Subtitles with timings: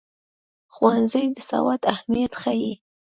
[0.73, 2.73] ښوونځی د سواد اهمیت ښيي.